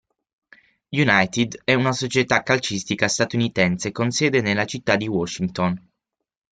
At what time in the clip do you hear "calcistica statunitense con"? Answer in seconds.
2.41-4.09